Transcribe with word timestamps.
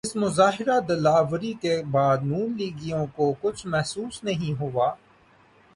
اس 0.03 0.15
مظاہرہ 0.15 0.79
دلاوری 0.79 1.51
کے 1.61 1.75
بعد 1.91 2.23
نون 2.23 2.55
لیگیوں 2.57 3.05
کو 3.15 3.31
کچھ 3.41 3.65
محسوس 3.67 4.23
نہیں 4.23 4.59
ہوا؟ 4.59 4.89